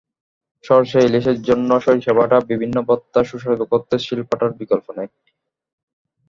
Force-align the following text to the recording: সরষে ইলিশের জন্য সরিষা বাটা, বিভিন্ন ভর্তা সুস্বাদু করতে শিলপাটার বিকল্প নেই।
সরষে 0.63 0.99
ইলিশের 1.07 1.37
জন্য 1.41 1.69
সরিষা 1.79 2.13
বাটা, 2.13 2.37
বিভিন্ন 2.49 2.77
ভর্তা 2.87 3.19
সুস্বাদু 3.23 3.65
করতে 3.71 3.95
শিলপাটার 3.99 4.51
বিকল্প 4.59 4.87
নেই। 4.97 5.09